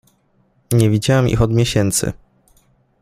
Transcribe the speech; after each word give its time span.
"Nie 0.71 0.89
widziałem 0.89 1.29
ich 1.29 1.41
od 1.41 1.53
miesięcy." 1.53 2.13